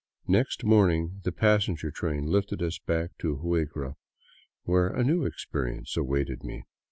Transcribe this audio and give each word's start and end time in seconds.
Next 0.27 0.63
morning 0.63 1.21
the 1.23 1.31
passenger 1.31 1.91
train 1.91 2.25
lifted 2.25 2.63
us 2.63 2.79
back 2.79 3.11
to 3.19 3.35
Huigra, 3.37 3.97
where 4.63 4.87
a 4.87 5.03
new 5.03 5.25
experience 5.25 5.95
awaited 5.95 6.43
me. 6.43 6.63